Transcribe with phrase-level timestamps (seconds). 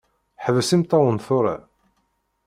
[0.43, 1.57] Ḥbes imeṭṭawen tura.